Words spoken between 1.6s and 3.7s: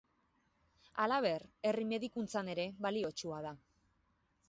herri-medikuntzan ere baliotsua da.